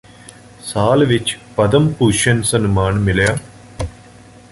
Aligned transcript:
ਸਾਲ 0.63 1.05
ਵਿਚ 1.05 1.37
ਪਦਮ 1.57 1.91
ਭੂਸ਼ਨ 1.91 2.41
ਸਨਮਾਨ 2.41 2.99
ਮਿਲਿਆ 2.99 3.37